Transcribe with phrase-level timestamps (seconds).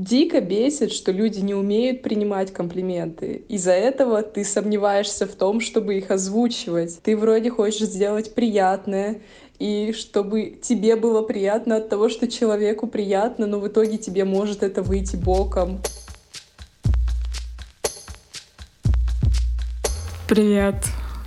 [0.00, 3.42] Дико бесит, что люди не умеют принимать комплименты.
[3.48, 7.00] Из-за этого ты сомневаешься в том, чтобы их озвучивать.
[7.02, 9.20] Ты вроде хочешь сделать приятное,
[9.58, 14.62] и чтобы тебе было приятно от того, что человеку приятно, но в итоге тебе может
[14.62, 15.82] это выйти боком.
[20.26, 20.76] Привет!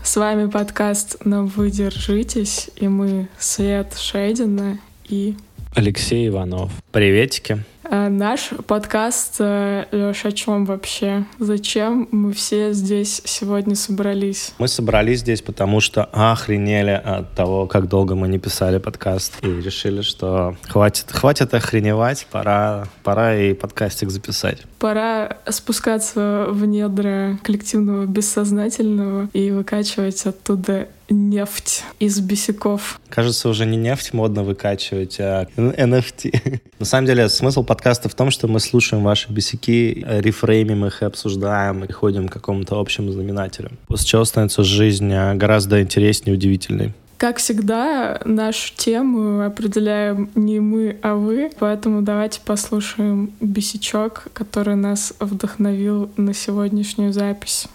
[0.04, 5.36] С вами подкаст «Но вы держитесь» и мы Свет Шейдина и
[5.76, 6.72] Алексей Иванов.
[6.92, 7.64] Приветики.
[7.84, 11.26] А наш подкаст, э, Леша, о чем вообще?
[11.38, 14.54] Зачем мы все здесь сегодня собрались?
[14.58, 19.44] Мы собрались здесь, потому что охренели от того, как долго мы не писали подкаст.
[19.44, 24.60] И решили, что хватит, хватит охреневать, пора, пора и подкастик записать.
[24.80, 33.00] Пора спускаться в недра коллективного бессознательного и выкачивать оттуда нефть из бесяков.
[33.10, 36.62] Кажется, уже не нефть модно выкачивать, а NFT.
[36.80, 41.84] На самом деле, смысл подкаста в том, что мы слушаем ваши бесяки, рефреймим их, обсуждаем
[41.84, 43.72] и ходим к какому-то общему знаменателю.
[43.88, 46.94] После чего становится жизнь а, гораздо интереснее и удивительной.
[47.18, 55.14] Как всегда, нашу тему определяем не мы, а вы, поэтому давайте послушаем бесячок, который нас
[55.20, 57.68] вдохновил на сегодняшнюю запись.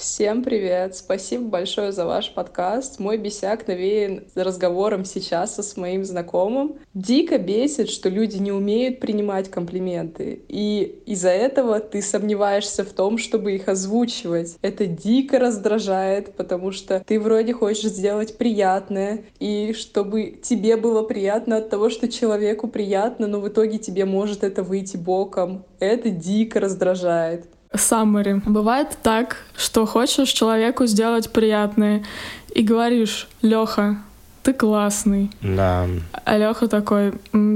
[0.00, 0.96] Всем привет!
[0.96, 3.00] Спасибо большое за ваш подкаст.
[3.00, 6.76] Мой бесяк навеян разговором сейчас со своим знакомым.
[6.94, 10.40] Дико бесит, что люди не умеют принимать комплименты.
[10.48, 14.56] И из-за этого ты сомневаешься в том, чтобы их озвучивать.
[14.62, 21.58] Это дико раздражает, потому что ты вроде хочешь сделать приятное, и чтобы тебе было приятно
[21.58, 25.66] от того, что человеку приятно, но в итоге тебе может это выйти боком.
[25.78, 27.44] Это дико раздражает.
[27.74, 28.42] Summary.
[28.46, 32.04] Бывает так, что хочешь человеку сделать приятное
[32.52, 33.98] и говоришь, Леха,
[34.42, 35.30] ты классный.
[35.40, 35.86] Да.
[36.24, 37.12] А Леха такой,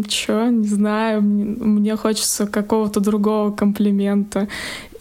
[0.09, 4.49] чё, не знаю, мне хочется какого-то другого комплимента.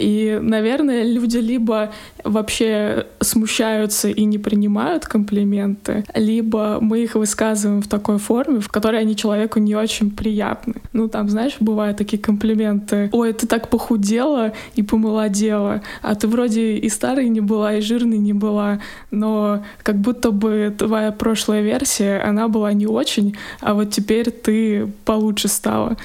[0.03, 1.93] И, наверное, люди либо
[2.25, 8.99] вообще смущаются и не принимают комплименты, либо мы их высказываем в такой форме, в которой
[8.99, 10.75] они человеку не очень приятны.
[10.91, 13.09] Ну, там, знаешь, бывают такие комплименты.
[13.13, 18.17] Ой, ты так похудела и помолодела, а ты вроде и старой не была, и жирной
[18.17, 18.79] не была,
[19.09, 24.87] но как будто бы твоя прошлая версия, она была не очень, а вот теперь ты
[25.05, 25.95] получше стала.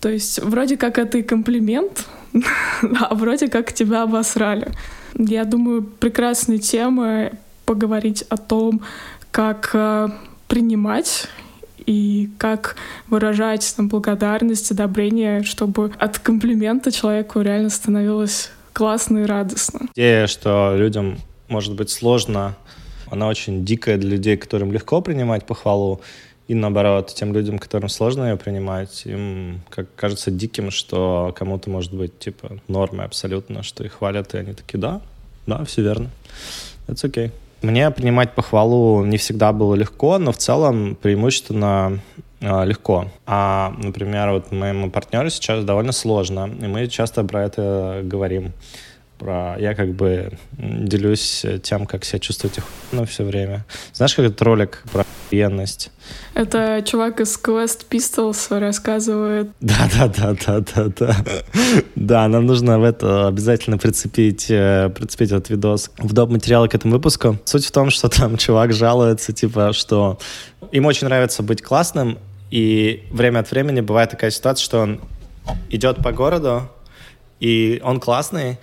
[0.00, 2.06] То есть вроде как это и комплимент,
[3.00, 4.72] а вроде как тебя обосрали.
[5.16, 7.30] Я думаю, прекрасная тема
[7.64, 8.82] поговорить о том,
[9.30, 10.08] как э,
[10.46, 11.28] принимать
[11.86, 12.76] и как
[13.08, 19.88] выражать там, благодарность, одобрение, чтобы от комплимента человеку реально становилось классно и радостно.
[19.94, 21.18] Идея, что людям
[21.48, 22.54] может быть сложно,
[23.10, 26.00] она очень дикая для людей, которым легко принимать похвалу.
[26.48, 31.92] И наоборот, тем людям, которым сложно ее принимать, им как кажется диким, что кому-то может
[31.92, 35.02] быть типа нормой абсолютно, что их хвалят, и они такие, да,
[35.46, 36.08] да, все верно.
[36.86, 37.26] Это окей.
[37.26, 37.32] Okay.
[37.60, 41.98] Мне принимать похвалу не всегда было легко, но в целом преимущественно
[42.40, 43.10] э, легко.
[43.26, 48.52] А, например, вот моему партнеру сейчас довольно сложно, и мы часто про это говорим
[49.18, 49.56] про...
[49.58, 53.64] Я как бы делюсь тем, как себя чувствовать охуенно все время.
[53.92, 55.90] Знаешь, как этот ролик про охуенность?
[56.34, 59.50] Это чувак из Quest Pistols рассказывает.
[59.60, 61.16] Да-да-да-да-да-да.
[61.94, 66.30] Да, нам нужно в это обязательно прицепить, э, прицепить этот видос в доп.
[66.30, 67.38] материалы к этому выпуску.
[67.44, 70.18] Суть в том, что там чувак жалуется, типа, что
[70.72, 72.18] им очень нравится быть классным,
[72.50, 75.00] и время от времени бывает такая ситуация, что он
[75.70, 76.68] идет по городу,
[77.40, 78.58] и он классный,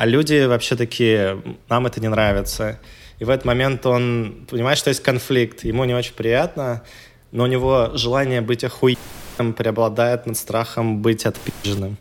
[0.00, 2.80] а люди вообще такие, нам это не нравится.
[3.18, 6.82] И в этот момент он понимает, что есть конфликт, ему не очень приятно,
[7.32, 11.98] но у него желание быть охуенным преобладает над страхом быть отпиженным.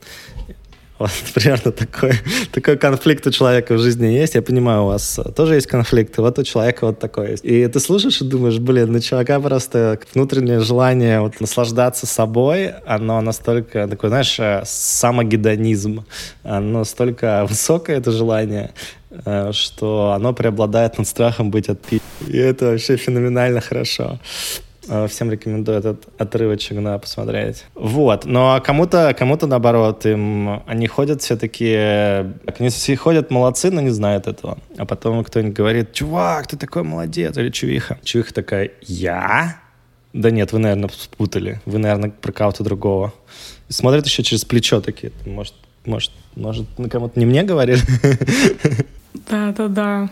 [1.00, 2.12] Вот примерно такой,
[2.52, 4.36] такой конфликт у человека в жизни есть.
[4.36, 7.46] Я понимаю, у вас тоже есть конфликт, вот у человека вот такой есть.
[7.46, 13.22] И ты слушаешь и думаешь, блин, на чувака просто внутреннее желание вот наслаждаться собой, оно
[13.22, 16.06] настолько такое, знаешь, э, самогедонизм,
[16.44, 18.72] оно настолько высокое, это желание,
[19.26, 22.02] э, что оно преобладает над страхом быть отпи.
[22.28, 24.20] И это вообще феноменально хорошо.
[24.90, 27.66] Э, всем рекомендую этот отрывочек, да, посмотреть.
[27.76, 28.26] Вот.
[28.26, 32.34] Но а кому-то, кому-то наоборот, им они ходят все такие...
[32.58, 34.58] Они все ходят молодцы, но не знают этого.
[34.78, 38.00] А потом кто-нибудь говорит, чувак, ты такой молодец, или чувиха.
[38.04, 39.60] Чувиха такая, я?
[40.14, 41.62] Да нет, вы, наверное, спутали.
[41.66, 43.14] Вы, наверное, про кого-то другого.
[43.70, 45.12] И смотрят еще через плечо такие.
[45.28, 45.54] Может,
[45.86, 47.80] может, может, на кому-то не мне говорили?
[49.30, 50.10] Да-да-да.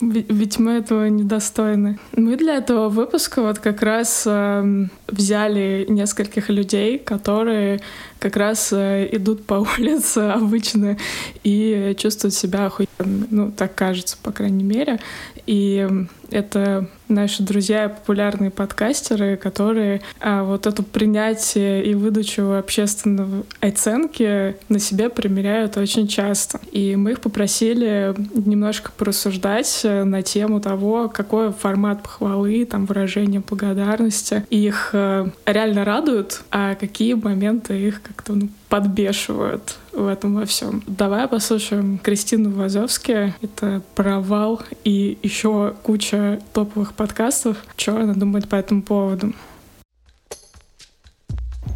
[0.00, 1.98] Ведь мы этого недостойны.
[2.16, 7.80] Мы для этого выпуска вот как раз э, взяли нескольких людей, которые
[8.18, 10.96] как раз э, идут по улице обычно
[11.44, 13.26] и чувствуют себя охуенно.
[13.30, 14.98] Ну, так кажется, по крайней мере.
[15.46, 15.88] И
[16.30, 24.78] это наши друзья, популярные подкастеры, которые а, вот это принятие и выдачу общественной оценки на
[24.78, 26.60] себе примеряют очень часто.
[26.70, 33.40] И мы их попросили немножко порассуждать э, на тему того, какой формат похвалы, там, выражение
[33.40, 40.44] благодарности их э, реально радуют, а какие моменты их как-то ну, подбешивают в этом во
[40.44, 40.82] всем.
[40.86, 43.34] Давай послушаем Кристину Вазовски.
[43.42, 47.56] Это провал и еще куча топовых подкастов.
[47.76, 49.32] Что она думает по этому поводу?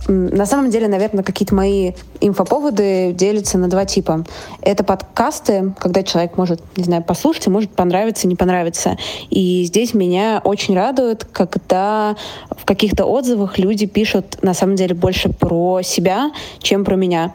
[0.09, 4.25] На самом деле, наверное, какие-то мои инфоповоды делятся на два типа.
[4.61, 8.97] Это подкасты, когда человек может, не знаю, послушать, и может понравиться, не понравиться.
[9.31, 12.17] И здесь меня очень радует, когда
[12.51, 17.33] в каких-то отзывах люди пишут, на самом деле, больше про себя, чем про меня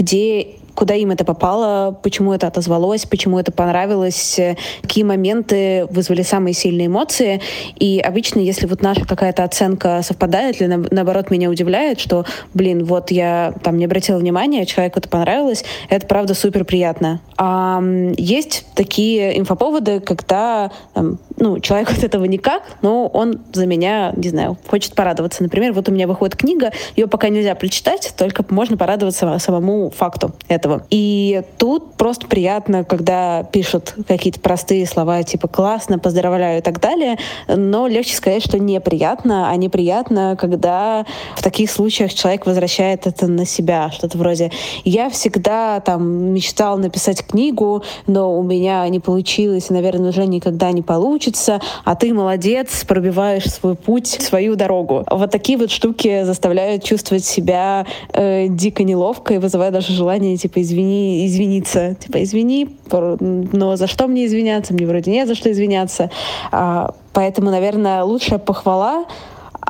[0.00, 4.38] где куда им это попало, почему это отозвалось, почему это понравилось,
[4.82, 7.40] какие моменты вызвали самые сильные эмоции.
[7.78, 12.24] И обычно, если вот наша какая-то оценка совпадает, или наоборот меня удивляет, что,
[12.54, 17.20] блин, вот я там не обратила внимания, человеку это понравилось, это правда супер приятно.
[17.36, 17.82] А
[18.16, 24.28] есть такие инфоповоды, когда там, ну, человек от этого никак, но он за меня, не
[24.28, 25.42] знаю, хочет порадоваться.
[25.42, 30.32] Например, вот у меня выходит книга, ее пока нельзя прочитать, только можно порадоваться самому факту
[30.48, 30.82] этого этого.
[30.90, 37.18] И тут просто приятно, когда пишут какие-то простые слова, типа «классно», «поздравляю» и так далее,
[37.48, 43.46] но легче сказать, что неприятно, а неприятно, когда в таких случаях человек возвращает это на
[43.46, 44.50] себя, что-то вроде
[44.84, 50.82] «я всегда там мечтал написать книгу, но у меня не получилось, наверное, уже никогда не
[50.82, 55.04] получится, а ты молодец, пробиваешь свой путь, свою дорогу».
[55.10, 60.49] Вот такие вот штуки заставляют чувствовать себя э, дико неловко и вызывают даже желание типа
[60.56, 61.94] извини, извиниться.
[61.94, 64.74] Типа, извини, но за что мне извиняться?
[64.74, 66.10] Мне вроде нет за что извиняться.
[66.50, 69.04] А, поэтому, наверное, лучшая похвала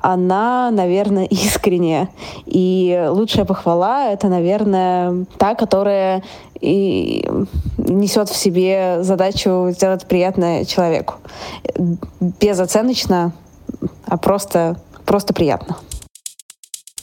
[0.02, 2.08] она, наверное, искренняя.
[2.46, 6.22] И лучшая похвала— это, наверное, та, которая
[6.60, 7.28] и
[7.78, 11.14] несет в себе задачу сделать приятное человеку.
[12.20, 13.32] Безоценочно,
[14.06, 15.76] а просто, просто приятно.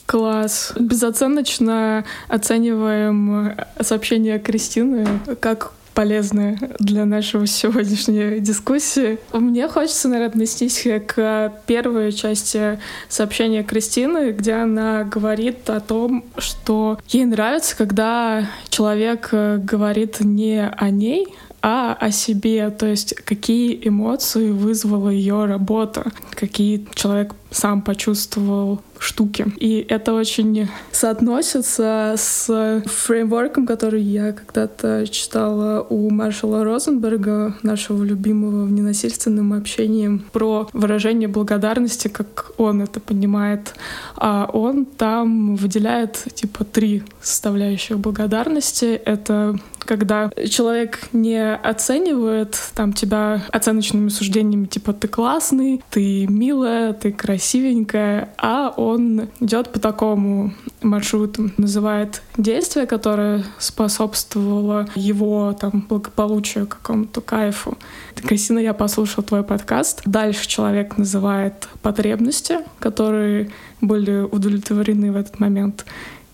[0.07, 0.73] Класс.
[0.79, 5.05] Безоценочно оцениваем сообщение Кристины
[5.39, 9.17] как полезное для нашего сегодняшней дискуссии.
[9.33, 16.99] Мне хочется, наверное, отнестись к первой части сообщения Кристины, где она говорит о том, что
[17.09, 21.27] ей нравится, когда человек говорит не о ней,
[21.69, 29.45] а о себе, то есть какие эмоции вызвала ее работа, какие человек сам почувствовал штуки.
[29.57, 38.63] И это очень соотносится с фреймворком, который я когда-то читала у Маршала Розенберга, нашего любимого
[38.63, 43.73] в ненасильственном общении, про выражение благодарности, как он это понимает.
[44.15, 48.99] А он там выделяет типа три составляющих благодарности.
[49.05, 57.11] Это когда человек не оценивает там тебя оценочными суждениями, типа ты классный, ты милая, ты
[57.11, 67.21] красивенькая, а он идет по такому маршруту, называет действие, которое способствовало его там благополучию, какому-то
[67.21, 67.77] кайфу.
[68.15, 70.01] Кристина, я послушал твой подкаст.
[70.05, 73.49] Дальше человек называет потребности, которые
[73.81, 75.85] были удовлетворены в этот момент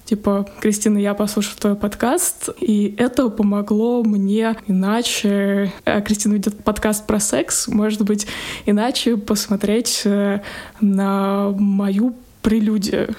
[0.06, 5.72] типа, Кристина, я послушала твой подкаст, и это помогло мне иначе...
[5.86, 8.28] А Кристина ведет подкаст про секс, может быть,
[8.66, 10.42] иначе посмотреть э,
[10.82, 13.16] на мою прелюдию.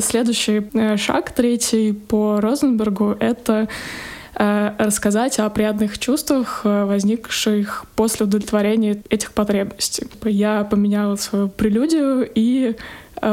[0.00, 3.68] Следующий э, шаг, третий по Розенбергу, это
[4.34, 10.06] э, рассказать о приятных чувствах, возникших после удовлетворения этих потребностей.
[10.24, 12.76] Я поменяла свою прелюдию и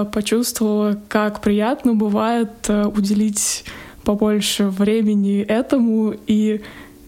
[0.06, 3.66] почувствовала, как приятно бывает э, уделить
[4.04, 6.62] побольше времени этому и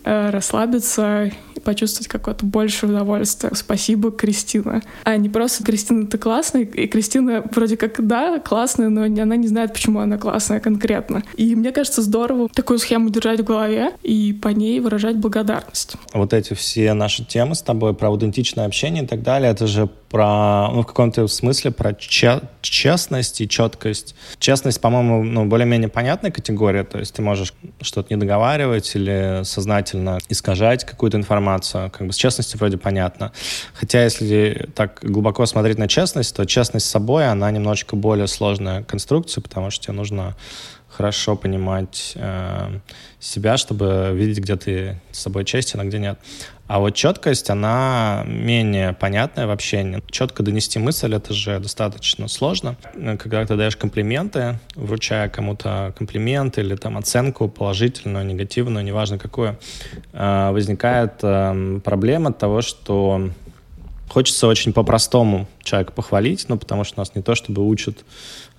[0.03, 3.53] э, расслабиться почувствовать какое-то большее удовольствие.
[3.55, 4.81] Спасибо, Кристина.
[5.03, 9.47] А не просто Кристина, ты классная, и Кристина вроде как, да, классная, но она не
[9.47, 11.23] знает, почему она классная конкретно.
[11.35, 15.95] И мне кажется, здорово такую схему держать в голове и по ней выражать благодарность.
[16.13, 19.89] Вот эти все наши темы с тобой про аутентичное общение и так далее, это же
[20.09, 24.15] про, ну, в каком-то смысле про че- честность и четкость.
[24.39, 30.17] Честность, по-моему, ну, более-менее понятная категория, то есть ты можешь что-то не договаривать или сознательно
[30.29, 31.91] искажать какую-то информацию, информацию.
[31.91, 33.31] Как бы с честностью вроде понятно.
[33.73, 38.83] Хотя, если так глубоко смотреть на честность, то честность с собой, она немножечко более сложная
[38.83, 40.35] конструкция, потому что тебе нужно
[40.89, 42.79] хорошо понимать э,
[43.19, 46.19] себя, чтобы видеть, где ты с собой честен, а где нет.
[46.69, 50.03] А вот четкость, она менее понятная в общении.
[50.11, 52.75] Четко донести мысль, это же достаточно сложно.
[52.93, 59.57] Когда ты даешь комплименты, вручая кому-то комплимент или там оценку положительную, негативную, неважно какую,
[60.13, 63.31] э, возникает э, проблема того, что
[64.07, 68.05] хочется очень по-простому человека похвалить, ну, потому что нас не то чтобы учат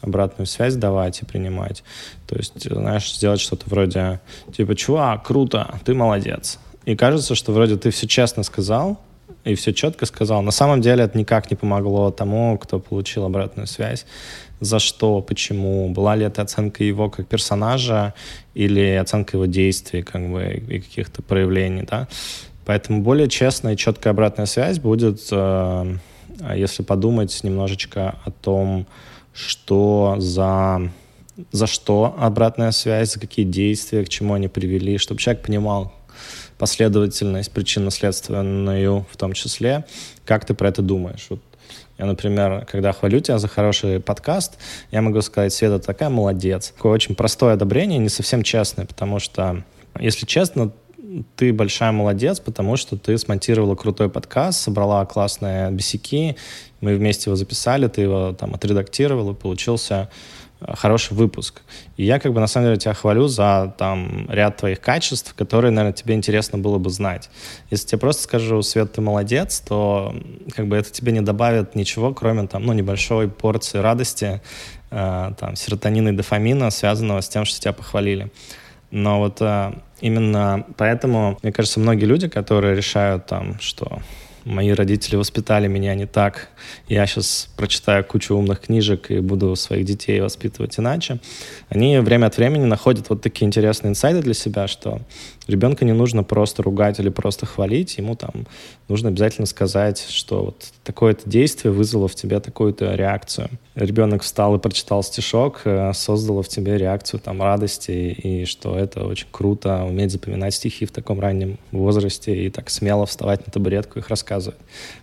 [0.00, 1.84] обратную связь давать и принимать.
[2.26, 4.18] То есть, знаешь, сделать что-то вроде,
[4.52, 6.58] типа, чувак, круто, ты молодец.
[6.84, 8.98] И кажется, что вроде ты все честно сказал,
[9.44, 10.42] и все четко сказал.
[10.42, 14.06] На самом деле это никак не помогло тому, кто получил обратную связь.
[14.60, 18.12] За что, почему, была ли это оценка его как персонажа
[18.54, 22.08] или оценка его действий как бы, и каких-то проявлений, да.
[22.66, 25.96] Поэтому более честная и четкая обратная связь будет, э,
[26.54, 28.86] если подумать немножечко о том,
[29.32, 30.90] что за,
[31.52, 35.92] за что обратная связь, за какие действия, к чему они привели, чтобы человек понимал
[36.60, 39.86] последовательность причинно-следственную в том числе,
[40.26, 41.26] как ты про это думаешь.
[41.30, 41.40] Вот
[41.96, 44.58] я, например, когда хвалю тебя за хороший подкаст,
[44.90, 46.72] я могу сказать, Света, такая молодец.
[46.76, 49.64] Такое очень простое одобрение, не совсем честное, потому что,
[49.98, 50.70] если честно,
[51.36, 56.36] ты большая молодец, потому что ты смонтировала крутой подкаст, собрала классные бесяки,
[56.82, 60.10] мы вместе его записали, ты его там отредактировал, и получился
[60.68, 61.62] хороший выпуск.
[61.96, 65.70] И я как бы на самом деле тебя хвалю за там ряд твоих качеств, которые,
[65.70, 67.30] наверное, тебе интересно было бы знать.
[67.70, 70.14] Если тебе просто скажу, Свет, ты молодец, то
[70.54, 74.42] как бы это тебе не добавит ничего, кроме там, ну, небольшой порции радости,
[74.90, 78.30] э, там, серотонина и дофамина, связанного с тем, что тебя похвалили.
[78.90, 84.00] Но вот э, именно поэтому, мне кажется, многие люди, которые решают там, что
[84.50, 86.48] мои родители воспитали меня не так,
[86.88, 91.20] я сейчас прочитаю кучу умных книжек и буду своих детей воспитывать иначе,
[91.68, 95.00] они время от времени находят вот такие интересные инсайды для себя, что
[95.50, 98.46] ребенка не нужно просто ругать или просто хвалить, ему там
[98.88, 103.50] нужно обязательно сказать, что вот такое-то действие вызвало в тебе такую-то реакцию.
[103.74, 109.04] Ребенок встал и прочитал стишок, э, создало в тебе реакцию там радости, и что это
[109.04, 113.98] очень круто, уметь запоминать стихи в таком раннем возрасте и так смело вставать на табуретку
[113.98, 114.58] и их рассказывать.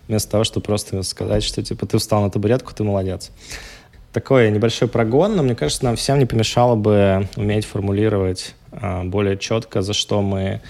[0.08, 3.30] Вместо того, чтобы просто сказать, что типа ты встал на табуретку, ты молодец
[4.12, 8.54] такой небольшой прогон, но мне кажется, нам всем не помешало бы уметь формулировать
[9.04, 10.60] более четко, за что мы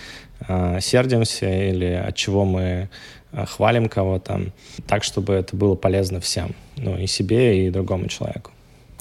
[0.47, 2.89] а, сердимся или от чего мы
[3.33, 4.41] а, хвалим кого-то,
[4.87, 8.53] так, чтобы это было полезно всем, ну и себе, и другому человеку.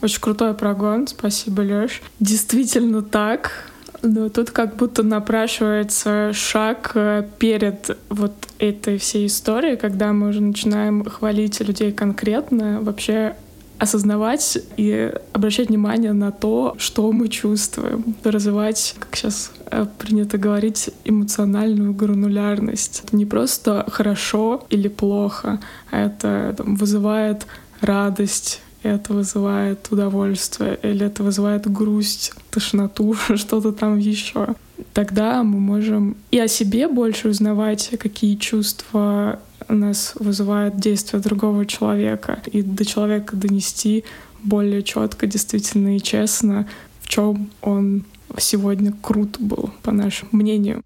[0.01, 2.01] Очень крутой прогон, спасибо, Лёш.
[2.19, 3.71] Действительно так.
[4.03, 10.39] Но тут как будто напрашивается шаг э, перед вот этой всей историей, когда мы уже
[10.39, 13.35] начинаем хвалить людей конкретно, вообще
[13.79, 20.89] осознавать и обращать внимание на то, что мы чувствуем, развивать, как сейчас э, принято говорить,
[21.05, 23.03] эмоциональную гранулярность.
[23.05, 25.59] Это не просто хорошо или плохо,
[25.91, 27.45] а это там, вызывает
[27.81, 34.55] радость, это вызывает удовольствие, или это вызывает грусть, тошноту, что-то там еще.
[34.93, 39.39] Тогда мы можем и о себе больше узнавать, какие чувства
[39.73, 44.03] нас вызывает действие другого человека, и до человека донести
[44.43, 46.67] более четко, действительно и честно,
[47.01, 48.05] в чем он
[48.37, 50.83] сегодня крут был, по нашему мнению.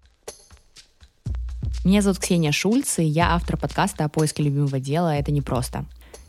[1.84, 5.84] Меня зовут Ксения Шульц, и я автор подкаста о поиске любимого дела «Это непросто».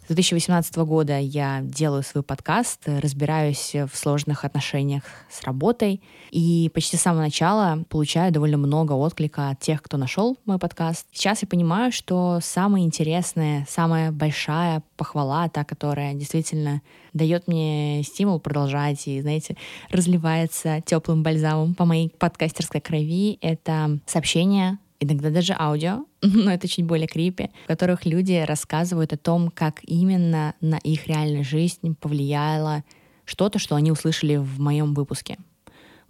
[0.05, 6.97] С 2018 года я делаю свой подкаст, разбираюсь в сложных отношениях с работой, и почти
[6.97, 11.07] с самого начала получаю довольно много отклика от тех, кто нашел мой подкаст.
[11.13, 16.81] Сейчас я понимаю, что самая интересная, самая большая похвала, та, которая действительно
[17.13, 19.55] дает мне стимул продолжать и, знаете,
[19.89, 26.85] разливается теплым бальзамом по моей подкастерской крови, это сообщение иногда даже аудио, но это чуть
[26.85, 32.83] более крипи, в которых люди рассказывают о том, как именно на их реальную жизнь повлияло
[33.25, 35.37] что-то, что они услышали в моем выпуске.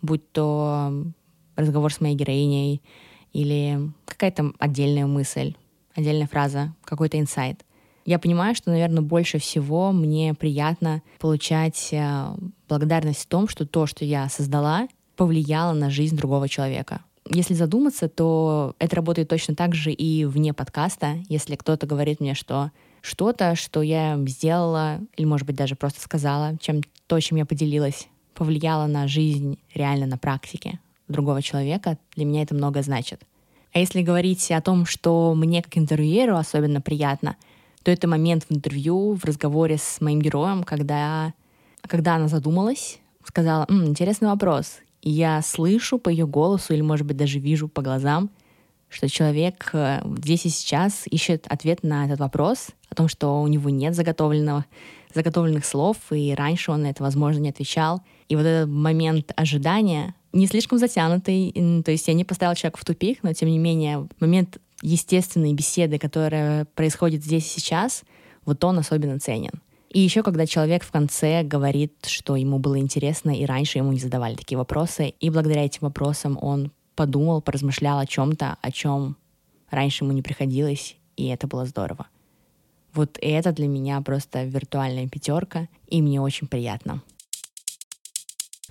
[0.01, 1.05] Будь то
[1.55, 2.81] разговор с моей героиней
[3.31, 5.55] или какая-то отдельная мысль,
[5.95, 7.63] отдельная фраза, какой-то инсайт.
[8.05, 12.35] Я понимаю, что, наверное, больше всего мне приятно получать э,
[12.67, 18.09] благодарность в том, что то, что я создала, повлияло на жизнь другого человека если задуматься,
[18.09, 21.17] то это работает точно так же и вне подкаста.
[21.29, 26.57] Если кто-то говорит мне, что что-то, что я сделала, или, может быть, даже просто сказала,
[26.59, 32.43] чем то, чем я поделилась, повлияло на жизнь реально на практике другого человека, для меня
[32.43, 33.21] это много значит.
[33.73, 37.35] А если говорить о том, что мне как интервьюеру особенно приятно,
[37.83, 41.33] то это момент в интервью, в разговоре с моим героем, когда,
[41.87, 44.79] когда она задумалась, сказала, М, интересный вопрос.
[45.03, 48.29] Я слышу по ее голосу или, может быть, даже вижу по глазам,
[48.87, 53.47] что человек э, здесь и сейчас ищет ответ на этот вопрос о том, что у
[53.47, 54.65] него нет заготовленного,
[55.13, 58.01] заготовленных слов, и раньше он на это, возможно, не отвечал.
[58.29, 61.51] И вот этот момент ожидания не слишком затянутый,
[61.83, 65.99] то есть я не поставила человека в тупик, но тем не менее момент естественной беседы,
[65.99, 68.03] которая происходит здесь и сейчас,
[68.45, 69.51] вот он особенно ценен.
[69.93, 73.99] И еще, когда человек в конце говорит, что ему было интересно, и раньше ему не
[73.99, 79.17] задавали такие вопросы, и благодаря этим вопросам он подумал, поразмышлял о чем-то, о чем
[79.69, 82.07] раньше ему не приходилось, и это было здорово.
[82.95, 87.03] Вот это для меня просто виртуальная пятерка, и мне очень приятно.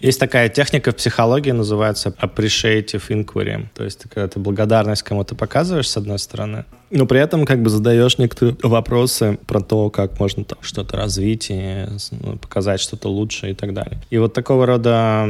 [0.02, 3.68] Есть такая техника в психологии, называется appreciative inquiry.
[3.72, 7.70] То есть, когда ты благодарность кому-то показываешь, с одной стороны, но при этом как бы
[7.70, 13.52] задаешь некоторые вопросы про то, как можно там что-то развить и ну, показать что-то лучше
[13.52, 14.00] и так далее.
[14.10, 15.24] И вот такого рода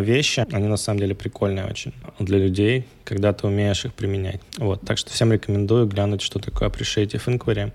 [0.00, 4.40] вещи, они на самом деле прикольные очень для людей, когда ты умеешь их применять.
[4.56, 4.80] Вот.
[4.86, 7.72] Так что всем рекомендую глянуть, что такое appreciative inquiry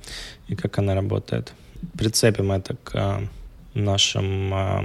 [0.47, 1.53] и как она работает.
[1.95, 3.21] Прицепим это к
[3.75, 4.81] нашим э,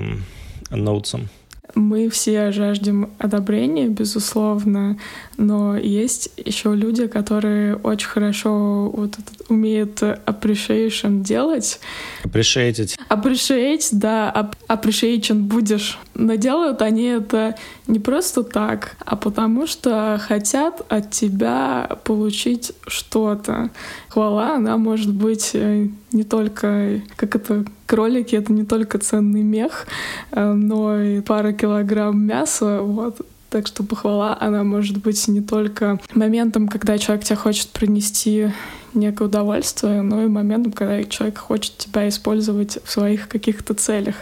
[0.71, 1.31] ноутсам.
[1.75, 4.99] Мы все жаждем одобрения, безусловно,
[5.37, 11.81] но есть еще люди, которые очень хорошо вот этот, умеют appreciation делать.
[12.23, 12.97] Appreciate.
[13.09, 15.99] Appreciate, да, appreciation будешь.
[16.15, 17.57] Но делают они это
[17.87, 23.71] не просто так, а потому что хотят от тебя получить что-то.
[24.09, 29.87] Хвала, она может быть э, не только, как это, кролики— это не только ценный мех,
[30.31, 33.21] э, но и пара килограмм мяса, вот.
[33.55, 38.49] Так что похвала, она может быть не только моментом, когда человек тебя хочет принести
[38.95, 44.17] некое удовольствие, но и моментом, когда человек хочет тебя использовать в своих каких-то целях.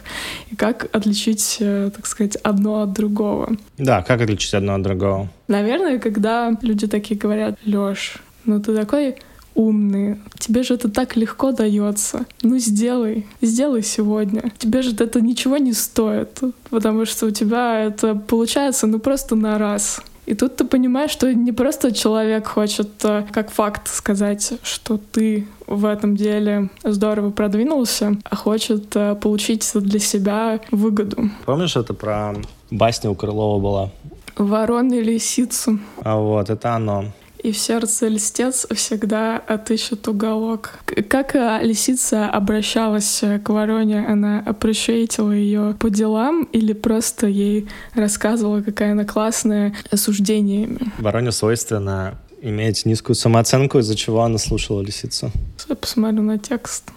[0.51, 3.57] И как отличить, э, так сказать, одно от другого.
[3.79, 5.31] Да, как отличить одно от другого?
[5.49, 9.17] Наверное, когда люди такие говорят, Лёш, ну ты такой
[9.55, 10.19] умный.
[10.39, 12.27] Тебе же это так легко дается.
[12.43, 14.53] Ну сделай, сделай сегодня.
[14.59, 19.59] Тебе же это ничего не стоит, потому что у тебя это получается ну просто на
[19.59, 20.01] раз.
[20.25, 25.49] И тут ты понимаешь, что не просто человек хочет э, как факт сказать, что ты
[25.67, 31.31] в этом деле здорово продвинулся, а хочет э, получить для себя выгоду.
[31.45, 32.37] Помнишь, это про
[32.71, 33.91] басню у Крылова была?
[34.37, 35.81] Ворон и лисицу.
[36.03, 37.07] А вот, это оно
[37.43, 40.79] и в сердце льстец всегда отыщет уголок.
[41.09, 44.07] Как лисица обращалась к вороне?
[44.07, 50.93] Она апрешейтила ее по делам или просто ей рассказывала, какая она классная суждениями?
[50.99, 55.31] Вороне свойственно иметь низкую самооценку, из-за чего она слушала лисицу.
[55.69, 56.91] Я посмотрю на текст.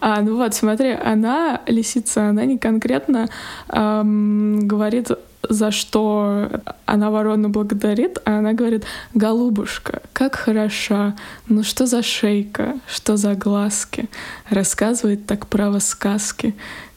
[0.00, 3.28] А, ну вот, смотри, она, лисица, она не конкретно
[3.68, 5.10] эм, говорит
[5.48, 6.50] за что
[6.86, 11.16] она ворону благодарит, а она говорит, «Голубушка, как хороша,
[11.48, 14.08] ну что за шейка, что за глазки,
[14.50, 16.54] рассказывает так право сказки,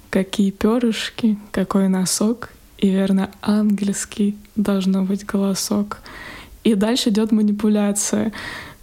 [0.09, 5.99] какие перышки, какой носок, и верно ангельский должно быть голосок».
[6.63, 8.31] И дальше идет манипуляция.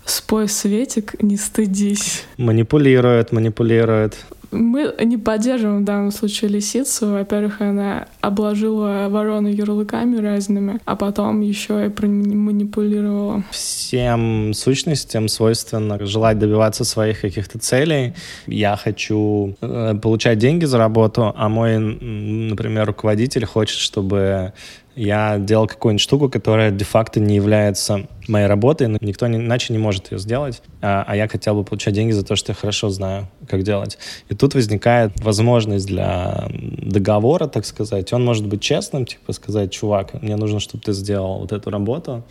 [0.04, 2.24] Спой, Светик, не стыдись.
[2.38, 4.16] Манипулирует, манипулирует.
[4.50, 7.12] Мы не поддерживаем в данном случае лисицу.
[7.12, 13.42] Во-первых, она обложила ворону ярлыками разными, а потом еще и манипулировала.
[13.50, 18.14] Всем сущностям свойственно желать добиваться своих каких-то целей.
[18.46, 24.52] Я хочу э, получать деньги за работу, а мой, например, руководитель хочет, чтобы
[24.98, 30.11] я делал какую-нибудь штуку, которая де-факто не является моей работой, но никто иначе не может
[30.11, 33.28] ее сделать, а, а я хотел бы получать деньги за то, что я хорошо знаю,
[33.48, 33.96] как делать.
[34.28, 38.12] И тут возникает возможность для договора, так сказать.
[38.12, 42.24] Он может быть честным, типа сказать, чувак, мне нужно, чтобы ты сделал вот эту работу,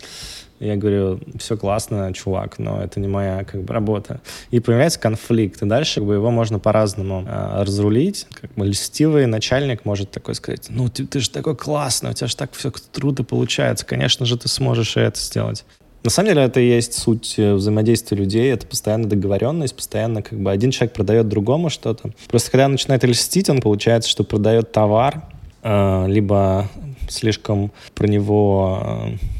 [0.60, 4.20] я говорю, все классно, чувак, но это не моя как бы работа.
[4.50, 8.26] И появляется конфликт, и дальше как бы, его можно по-разному э, разрулить.
[8.40, 12.26] Как бы льстивый начальник может такой сказать, ну ты, ты же такой классный, у тебя
[12.26, 15.64] же так все круто получается, конечно же ты сможешь и это сделать.
[16.04, 20.38] На самом деле это и есть суть э, взаимодействия людей, это постоянно договоренность, постоянно как
[20.38, 22.10] бы один человек продает другому что-то.
[22.28, 25.24] Просто когда он начинает льстить, он получается, что продает товар,
[25.62, 26.68] э, либо
[27.08, 29.37] слишком про него э,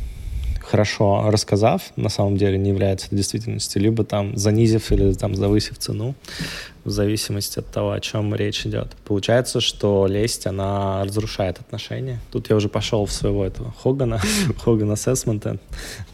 [0.71, 6.15] хорошо рассказав, на самом деле не является действительностью, либо там занизив или там завысив цену,
[6.85, 8.89] в зависимости от того, о чем речь идет.
[9.05, 12.21] Получается, что лесть, она разрушает отношения.
[12.31, 14.21] Тут я уже пошел в своего этого Хогана,
[14.65, 15.59] Хоган ассессмента.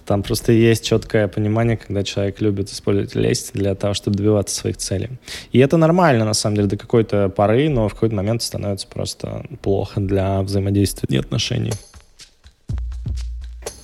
[0.07, 4.77] Там просто есть четкое понимание, когда человек любит использовать лесть для того, чтобы добиваться своих
[4.77, 5.11] целей.
[5.53, 9.45] И это нормально, на самом деле, до какой-то поры, но в какой-то момент становится просто
[9.63, 11.73] плохо для взаимодействия и отношений.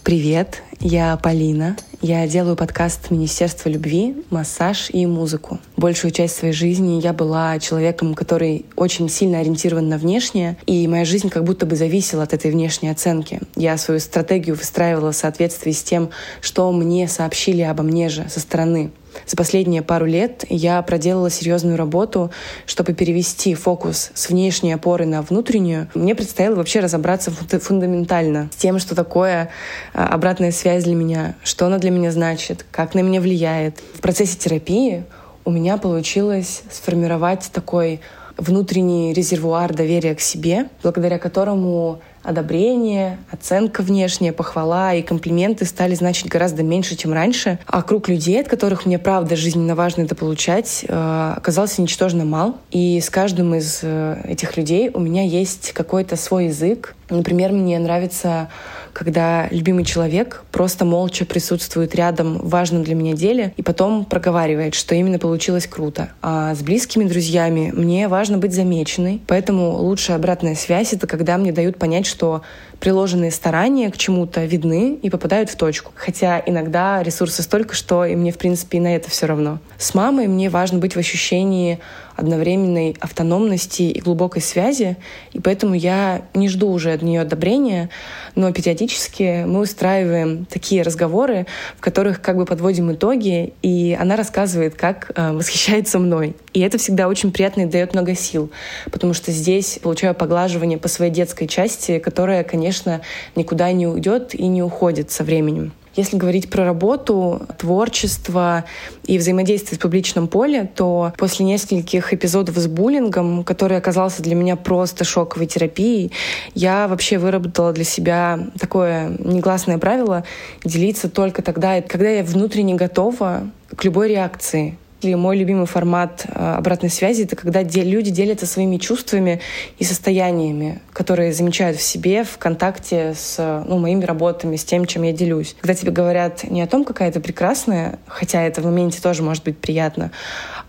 [0.03, 1.77] Привет, я Полина.
[2.01, 5.59] Я делаю подкаст Министерства любви, массаж и музыку.
[5.77, 11.05] Большую часть своей жизни я была человеком, который очень сильно ориентирован на внешнее, и моя
[11.05, 13.41] жизнь как будто бы зависела от этой внешней оценки.
[13.57, 16.09] Я свою стратегию выстраивала в соответствии с тем,
[16.41, 18.93] что мне сообщили обо мне же со стороны.
[19.27, 22.31] За последние пару лет я проделала серьезную работу,
[22.67, 25.89] чтобы перевести фокус с внешней опоры на внутреннюю.
[25.95, 29.51] Мне предстояло вообще разобраться фундаментально с тем, что такое
[29.93, 33.79] а, обратная связь для меня, что она для меня значит, как на меня влияет.
[33.95, 35.05] В процессе терапии
[35.45, 38.01] у меня получилось сформировать такой
[38.37, 46.29] внутренний резервуар доверия к себе, благодаря которому одобрение, оценка внешняя, похвала и комплименты стали значить
[46.29, 47.59] гораздо меньше, чем раньше.
[47.67, 52.59] А круг людей, от которых мне правда жизненно важно это получать, э, оказался ничтожно мал.
[52.71, 56.95] И с каждым из э, этих людей у меня есть какой-то свой язык.
[57.09, 58.49] Например, мне нравится
[58.93, 64.75] когда любимый человек просто молча присутствует рядом в важном для меня деле и потом проговаривает,
[64.75, 66.11] что именно получилось круто.
[66.23, 71.53] А с близкими друзьями мне важно быть замеченной, поэтому лучшая обратная связь— это когда мне
[71.53, 72.43] дают понять, что
[72.81, 75.93] приложенные старания к чему-то видны и попадают в точку.
[75.95, 79.59] Хотя иногда ресурсы столько, что и мне, в принципе, и на это все равно.
[79.79, 81.79] С мамой мне важно быть в ощущении
[82.21, 84.97] одновременной автономности и глубокой связи,
[85.33, 87.91] и поэтому я не жду уже от нее одобрения,
[88.35, 94.75] но периодически мы устраиваем такие разговоры, в которых как бы подводим итоги, и она рассказывает,
[94.75, 96.37] как э, восхищается мной.
[96.53, 98.51] И это всегда очень приятно и дает много сил,
[98.91, 103.01] потому что здесь получаю поглаживание по своей детской части, которая, конечно,
[103.35, 105.73] никуда не уйдет и не уходит со временем.
[105.97, 108.65] Если говорить про работу, творчество
[109.05, 114.57] и взаимодействие в публичном поле, то после нескольких эпизодов с буллингом, который оказался для меня
[114.57, 116.13] просто шоковой терапией,
[116.55, 120.25] я вообще выработала для себя такое негласное правило
[120.65, 126.55] делиться только тогда, когда я внутренне готова к любой реакции и мой любимый формат э,
[126.55, 129.41] обратной связи— это когда люди делятся своими чувствами
[129.79, 135.03] и состояниями, которые замечают в себе в контакте с ну, моими работами, с тем, чем
[135.03, 135.57] я делюсь.
[135.61, 139.45] Когда тебе говорят не о том, какая ты прекрасная, хотя это в моменте тоже может
[139.45, 140.11] быть приятно,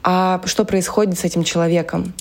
[0.04, 2.13] а что происходит с этим человеком.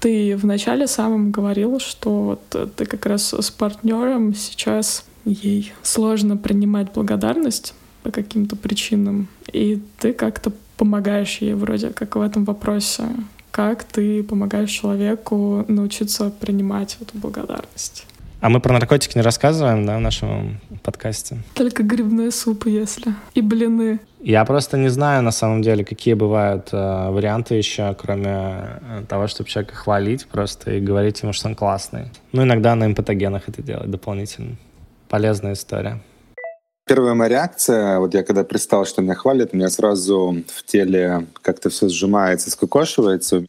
[0.00, 6.92] Ты вначале самым говорил, что вот ты как раз с партнером сейчас ей сложно принимать
[6.92, 13.04] благодарность по каким-то причинам, и ты как-то помогаешь ей вроде как в этом вопросе.
[13.50, 18.06] Как ты помогаешь человеку научиться принимать эту благодарность?
[18.40, 21.38] А мы про наркотики не рассказываем, да, в нашем подкасте?
[21.54, 23.14] Только грибные супы, если.
[23.32, 24.00] И блины.
[24.20, 29.28] Я просто не знаю, на самом деле, какие бывают э, варианты еще, кроме э, того,
[29.28, 32.10] чтобы человека хвалить просто и говорить ему, что он классный.
[32.32, 34.56] Ну, иногда на импатогенах это делать дополнительно.
[35.08, 36.02] Полезная история.
[36.86, 41.26] Первая моя реакция, вот я когда представил, что меня хвалят, у меня сразу в теле
[41.40, 43.46] как-то все сжимается, скукошивается.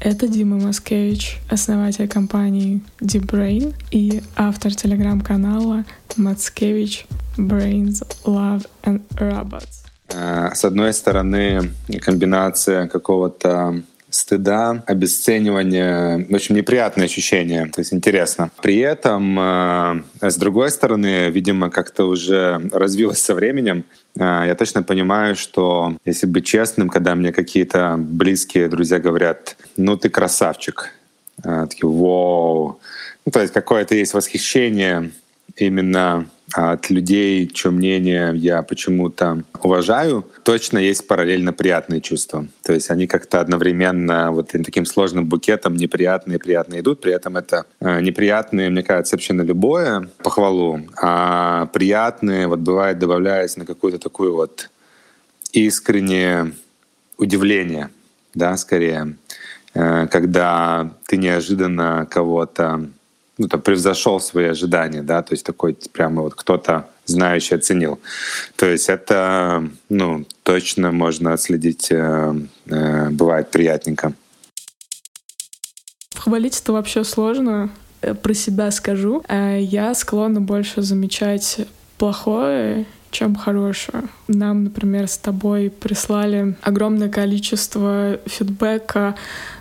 [0.00, 5.84] Это Дима Маскевич, основатель компании Deep Brain и автор телеграм-канала
[6.16, 7.06] Маскевич
[7.38, 9.84] Brains, Love and Robots.
[10.08, 13.82] Э, с одной стороны, комбинация какого-то
[14.14, 18.50] стыда, обесценивания, общем, неприятные ощущения, то есть интересно.
[18.62, 23.84] При этом, э, с другой стороны, видимо, как-то уже развилось со временем,
[24.16, 29.96] э, я точно понимаю, что если быть честным, когда мне какие-то близкие друзья говорят, ну
[29.96, 30.90] ты красавчик,
[31.44, 32.80] э, такие, вау,
[33.24, 35.10] ну, то есть какое-то есть восхищение
[35.56, 42.46] именно от людей, чье мнение я почему-то уважаю, точно есть параллельно приятные чувства.
[42.62, 47.00] То есть они как-то одновременно вот таким сложным букетом неприятные приятные идут.
[47.00, 52.98] При этом это э, неприятные, мне кажется, вообще на любое похвалу, а приятные вот бывает
[52.98, 54.70] добавляясь на какую-то такую вот
[55.52, 56.52] искреннее
[57.18, 57.90] удивление,
[58.34, 59.16] да, скорее,
[59.74, 62.88] э, когда ты неожиданно кого-то
[63.42, 67.98] ну, там, превзошел свои ожидания, да, то есть такой прямо вот кто-то знающий оценил.
[68.54, 72.34] То есть это, ну, точно можно отследить, э,
[72.66, 74.12] э, бывает приятненько.
[76.14, 79.24] Хвалить это вообще сложно, э, про себя скажу.
[79.28, 81.66] Э, я склонна больше замечать
[81.98, 84.04] плохое, чем хорошее.
[84.26, 89.14] Нам, например, с тобой прислали огромное количество фидбэка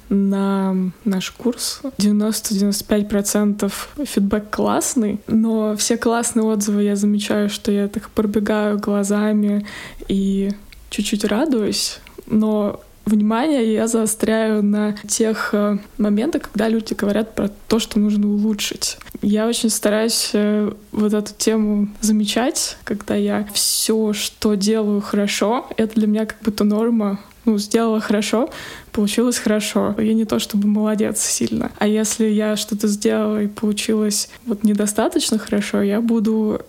[0.09, 1.81] на наш курс.
[1.97, 3.71] 90-95%
[4.05, 9.65] фидбэк классный, но все классные отзывы я замечаю, что я так пробегаю глазами
[10.07, 10.51] и
[10.89, 17.79] чуть-чуть радуюсь, но внимание я заостряю на тех э, моментах, когда люди говорят про то,
[17.79, 18.97] что нужно улучшить.
[19.21, 25.95] Я очень стараюсь э, вот эту тему замечать, когда я все, что делаю хорошо, это
[25.95, 27.19] для меня как будто норма.
[27.43, 28.51] Ну, сделала хорошо,
[28.91, 29.95] получилось хорошо.
[29.97, 31.71] Я не то чтобы молодец сильно.
[31.79, 36.61] А если я что-то сделала и получилось вот недостаточно хорошо, я буду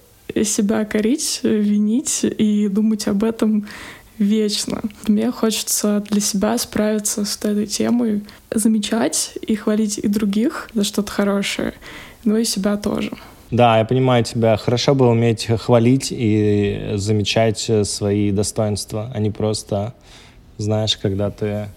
[0.44, 3.66] себя корить, винить и думать об этом
[4.22, 4.80] вечно.
[5.06, 11.12] Мне хочется для себя справиться с этой темой, замечать и хвалить и других за что-то
[11.12, 11.74] хорошее,
[12.24, 13.10] но и себя тоже.
[13.50, 14.56] Да, я понимаю тебя.
[14.56, 19.92] Хорошо бы уметь хвалить и замечать свои достоинства, а не просто,
[20.56, 21.68] знаешь, когда ты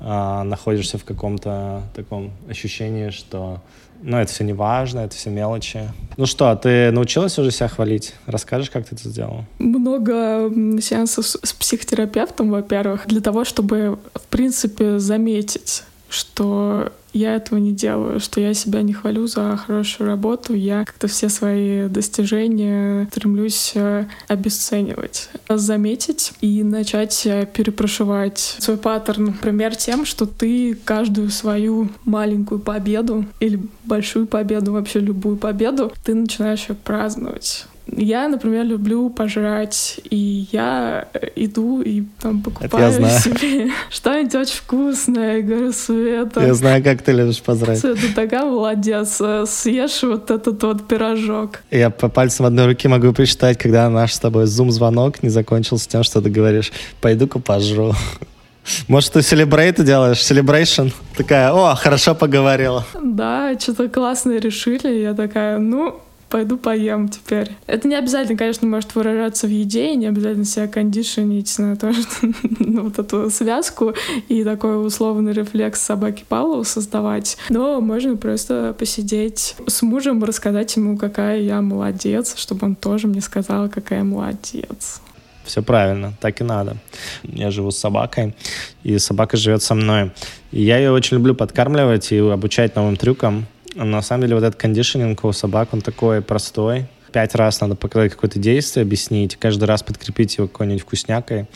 [0.00, 3.60] а, находишься в каком-то таком ощущении, что
[4.02, 5.80] ну, это все не важно, это все мелочи.
[6.16, 8.14] Ну что, ты научилась уже себя хвалить?
[8.26, 9.44] Расскажешь, как ты это сделала?
[9.58, 17.72] Много сеансов с психотерапевтом, во-первых, для того, чтобы, в принципе, заметить, что я этого не
[17.72, 23.72] делаю, что я себя не хвалю за хорошую работу, я как-то все свои достижения стремлюсь
[23.74, 31.88] э, обесценивать, заметить и начать э, перепрошивать свой паттерн, например, тем, что ты каждую свою
[32.04, 37.66] маленькую победу или большую победу, вообще любую победу, ты начинаешь ее праздновать.
[37.96, 45.38] Я, например, люблю пожрать, и я иду и там покупаю себе что-нибудь очень вкусное.
[45.38, 46.46] И говорю, Света...
[46.46, 47.78] Я знаю, как ты любишь пожрать.
[47.78, 49.20] Света, такая молодец.
[49.46, 51.62] Съешь вот этот вот пирожок.
[51.70, 56.02] Я по пальцам одной руки могу прочитать, когда наш с тобой зум-звонок не закончился тем,
[56.02, 57.94] что ты говоришь, пойду-ка пожру.
[58.88, 60.18] Может, ты селебрейты делаешь?
[60.18, 60.92] Celebration?
[61.16, 62.84] Такая, о, хорошо поговорила.
[63.02, 65.00] Да, что-то классное решили.
[65.00, 67.50] Я такая, ну, пойду поем теперь.
[67.66, 71.92] Это не обязательно, конечно, может выражаться в еде, и не обязательно себя кондишенить на то,
[71.92, 73.94] что ну, вот эту связку
[74.28, 77.36] и такой условный рефлекс собаки Павлова создавать.
[77.48, 83.20] Но можно просто посидеть с мужем, рассказать ему, какая я молодец, чтобы он тоже мне
[83.20, 85.00] сказал, какая я молодец.
[85.48, 86.76] Все правильно, так и надо.
[87.22, 88.34] Я живу с собакой,
[88.82, 90.10] и собака живет со мной.
[90.52, 93.46] И я ее очень люблю подкармливать и обучать новым трюкам.
[93.84, 96.86] На самом деле вот этот кондишнинг у собак, он такой простой.
[97.12, 101.46] Пять раз надо показать какое-то действие, объяснить, каждый раз подкрепить его какой-нибудь вкуснякой.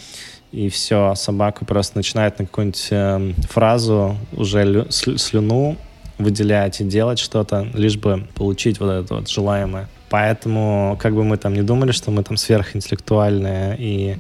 [0.53, 5.77] И все, собака просто начинает на какую-нибудь э, фразу уже лю- слюну
[6.19, 9.89] выделять и делать что-то, лишь бы получить вот это вот желаемое.
[10.09, 14.17] Поэтому, как бы мы там не думали, что мы там сверхинтеллектуальные и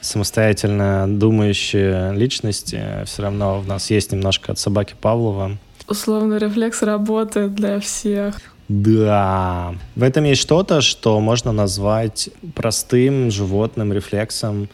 [0.00, 5.58] самостоятельно думающие личности, все равно в нас есть немножко от собаки Павлова.
[5.88, 8.40] Условный рефлекс работает для всех.
[8.68, 9.74] Да.
[9.94, 14.68] В этом есть что-то, что можно назвать простым животным рефлексом,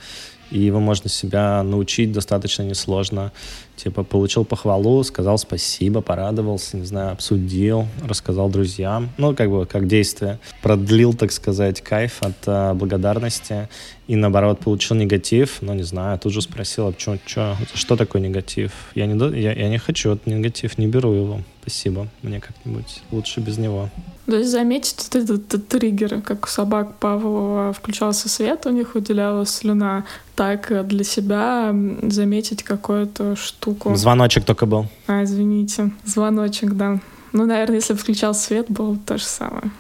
[0.53, 3.33] и его можно себя научить достаточно несложно.
[3.77, 9.09] Типа получил похвалу, сказал спасибо, порадовался, не знаю, обсудил, рассказал друзьям.
[9.17, 10.39] Ну, как бы как действие.
[10.61, 13.69] Продлил, так сказать, кайф от э, благодарности.
[14.09, 18.21] И наоборот, получил негатив, ну, не знаю, тут же спросил, а чё, чё, что такое
[18.21, 18.73] негатив?
[18.95, 21.41] Я не, я, я не хочу этот негатив, не беру его.
[21.63, 23.89] Спасибо, мне как-нибудь лучше без него.
[24.27, 29.51] То есть заметить вот этот, триггер, как у собак Павлова включался свет, у них выделялась
[29.51, 31.73] слюна, так для себя
[32.03, 33.95] заметить какую-то штуку.
[33.95, 34.87] Звоночек только был.
[35.07, 35.93] А, извините.
[36.05, 37.01] Звоночек, да.
[37.33, 39.71] Ну, наверное, если бы включал свет, было то же самое.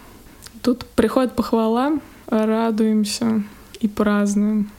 [0.63, 3.43] Тут приходит похвала, радуемся
[3.81, 4.71] и празднуем.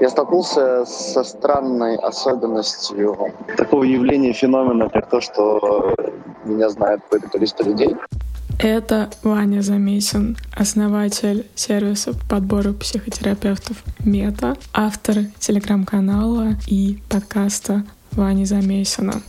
[0.00, 3.16] Я столкнулся со странной особенностью
[3.56, 5.94] такого явления, феномена, как то, что
[6.44, 7.96] меня знает какое-то количество людей.
[8.58, 19.22] Это Ваня Замесин, основатель сервиса по подбору психотерапевтов Мета, автор телеграм-канала и подкаста Вани Замесина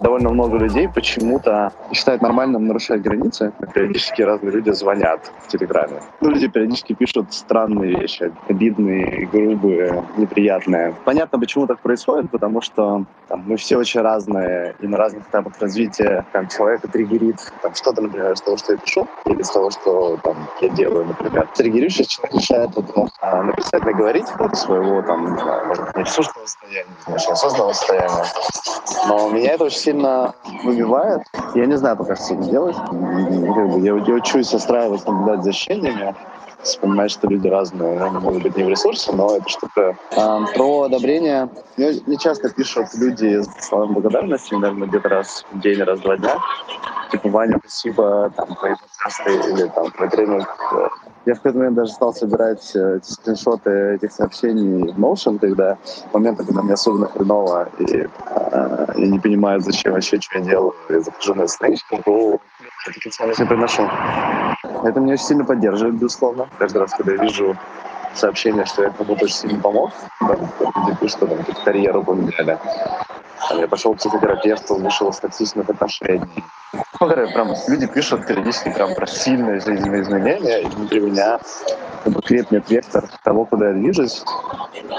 [0.00, 3.52] довольно много людей почему-то считают нормальным нарушать границы.
[3.74, 6.00] Периодически разные люди звонят в Телеграме.
[6.20, 10.94] Ну, люди периодически пишут странные вещи, обидные, грубые, неприятные.
[11.04, 15.54] Понятно, почему так происходит, потому что там, мы все очень разные, и на разных этапах
[15.60, 19.70] развития там, человека триггерит там, что-то, например, из того, что я пишу, или из того,
[19.70, 21.48] что там, я делаю, например.
[21.54, 23.08] Триггеришься, человек решает вот, ну,
[23.44, 27.72] написать, наговорить от своего, там, не знаю, может быть, не ресурсного состояния, не очень осознанного
[27.72, 28.24] состояния.
[29.08, 31.22] Но меня это очень сильно выбивает.
[31.54, 32.76] Я не знаю пока, что делать.
[32.76, 36.14] Как бы я, я учусь остраивать, наблюдать за ощущениями
[36.62, 40.82] вспоминать, что люди разные, они могут быть не в ресурсе, но это что-то э, про
[40.82, 41.48] одобрение.
[41.78, 46.02] Мне, мне часто пишут люди с словами благодарности, наверное, где-то раз в день, раз в
[46.02, 46.36] два дня.
[47.10, 50.48] Типа, Ваня, спасибо, там, твои подкасты или там, твой тренинг.
[51.26, 55.76] Я в какой-то момент даже стал собирать э, эти скриншоты этих сообщений в Notion, когда
[56.12, 60.74] моменты, когда мне особенно хреново, и э, я не понимаю, зачем вообще, что я делаю,
[60.88, 61.96] я захожу на страничку,
[62.86, 63.82] я такие ценности приношу.
[64.84, 66.48] Это меня очень сильно поддерживает, безусловно.
[66.58, 67.56] Каждый раз, когда я вижу
[68.14, 72.58] сообщение, что я кому-то очень сильно помог, да, что там карьеру поменяли.
[73.48, 76.44] Там, я пошел к психотерапевту, вышел из токсичных отношений.
[77.00, 81.40] Ну, прям люди пишут периодически прям про сильные жизненные изменения, и внутри меня
[82.04, 84.22] как бы крепнет вектор того, куда я движусь,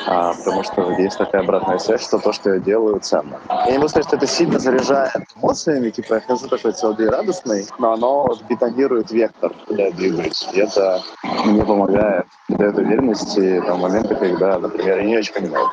[0.07, 3.39] а, потому что есть такая обратная связь, что то, что я делаю, ценно.
[3.49, 7.07] Я не могу сказать, что это сильно заряжает эмоциями, типа я хожу такой целый день
[7.07, 10.47] радостный, но оно бетонирует вектор, куда я двигаюсь.
[10.53, 11.01] И это
[11.45, 15.69] мне помогает, дает уверенности там, моменты, когда, например, я не очень понимаю,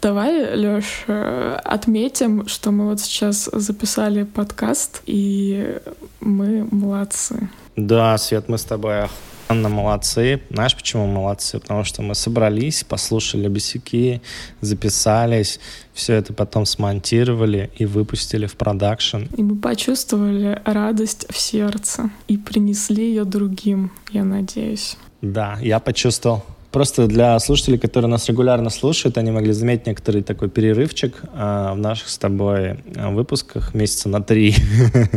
[0.00, 5.78] Давай, Лёш, отметим, что мы вот сейчас записали подкаст, и
[6.20, 7.50] мы молодцы.
[7.76, 9.08] Да, Свет, мы с тобой
[9.48, 10.42] Анна, молодцы.
[10.50, 11.58] Знаешь, почему молодцы?
[11.58, 14.20] Потому что мы собрались, послушали бесяки,
[14.60, 15.58] записались,
[15.94, 19.22] все это потом смонтировали и выпустили в продакшн.
[19.36, 24.96] И мы почувствовали радость в сердце и принесли ее другим, я надеюсь.
[25.22, 26.44] Да, я почувствовал.
[26.70, 31.78] Просто для слушателей, которые нас регулярно слушают, они могли заметить некоторый такой перерывчик э, в
[31.78, 34.54] наших с тобой а, выпусках месяца на три.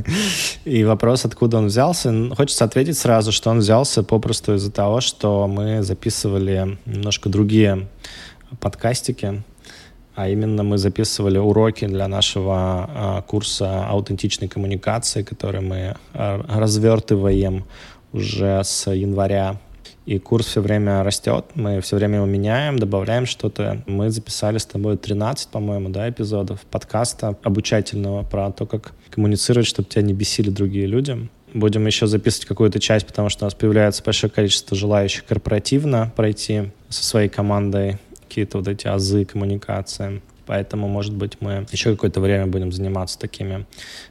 [0.65, 2.13] И вопрос, откуда он взялся.
[2.37, 7.89] Хочется ответить сразу, что он взялся попросту из-за того, что мы записывали немножко другие
[8.61, 9.43] подкастики,
[10.15, 17.65] а именно мы записывали уроки для нашего э, курса аутентичной коммуникации, который мы развертываем
[18.13, 19.59] уже с января
[20.05, 23.83] и курс все время растет, мы все время его меняем, добавляем что-то.
[23.85, 29.89] Мы записали с тобой 13, по-моему, да, эпизодов подкаста обучательного про то, как коммуницировать, чтобы
[29.89, 31.29] тебя не бесили другие люди.
[31.53, 36.71] Будем еще записывать какую-то часть, потому что у нас появляется большое количество желающих корпоративно пройти
[36.89, 40.21] со своей командой какие-то вот эти азы коммуникации.
[40.45, 43.65] Поэтому, может быть, мы еще какое-то время будем заниматься такими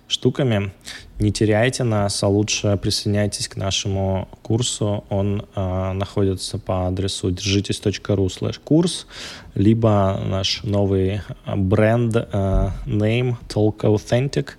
[0.08, 0.72] штуками.
[1.18, 5.04] Не теряйте нас, а лучше присоединяйтесь к нашему курсу.
[5.08, 9.06] Он э, находится по адресу держитесь.ру слэш курс,
[9.54, 14.50] либо наш новый бренд э, name Talk Authentic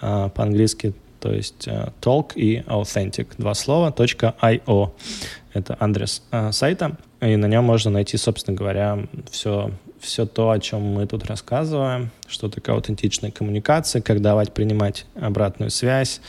[0.00, 4.90] э, по-английски, то есть э, talk и authentic, два слова, .io.
[5.52, 10.58] Это адрес э, сайта, и на нем можно найти, собственно говоря, все все то, о
[10.58, 16.20] чем мы тут рассказываем, что такое аутентичная коммуникация, как давать, принимать обратную связь,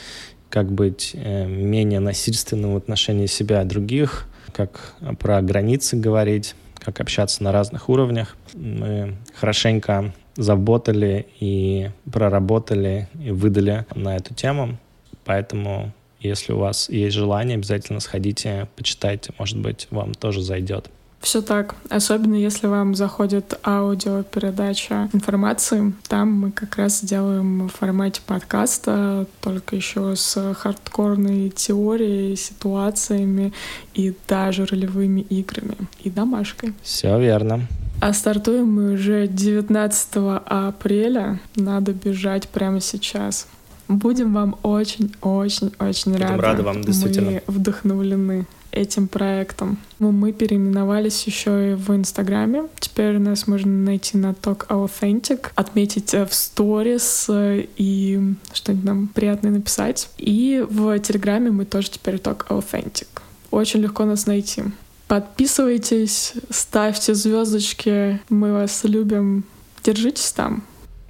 [0.49, 6.99] как быть э, менее насильственным в отношении себя и других, как про границы говорить, как
[6.99, 8.35] общаться на разных уровнях.
[8.53, 14.77] Мы хорошенько заботали и проработали и выдали на эту тему.
[15.25, 20.89] Поэтому, если у вас есть желание, обязательно сходите, почитайте, может быть, вам тоже зайдет.
[21.21, 21.75] Все так.
[21.89, 25.93] Особенно если вам заходит аудиопередача информации.
[26.07, 33.53] Там мы как раз делаем в формате подкаста, только еще с хардкорной теорией, ситуациями
[33.93, 35.75] и даже ролевыми играми.
[36.03, 36.73] И домашкой.
[36.83, 37.67] Все верно.
[38.01, 40.09] А стартуем мы уже 19
[40.45, 41.39] апреля.
[41.55, 43.47] Надо бежать прямо сейчас.
[43.89, 46.41] Будем вам очень-очень-очень рады.
[46.41, 47.31] рады вам, действительно.
[47.31, 49.77] Мы вдохновлены этим проектом.
[49.99, 52.63] Ну, мы переименовались еще и в Инстаграме.
[52.79, 58.19] Теперь нас можно найти на Talk Authentic, отметить э, в сторис э, и
[58.53, 60.09] что-нибудь нам приятное написать.
[60.17, 63.07] И в Телеграме мы тоже теперь Talk Authentic.
[63.51, 64.63] Очень легко нас найти.
[65.07, 69.43] Подписывайтесь, ставьте звездочки, мы вас любим.
[69.83, 70.63] Держитесь там.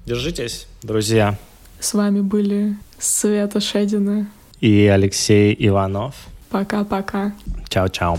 [0.05, 1.37] Держитесь, друзья.
[1.81, 4.27] С вами были Света Шедина
[4.61, 6.15] и Алексей Иванов.
[6.49, 7.31] Пока-пока.
[7.69, 8.17] Чао-чао.